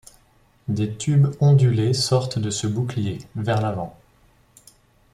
[0.67, 3.95] Des tubes ondulés sortent de ce bouclier, vers l'avant.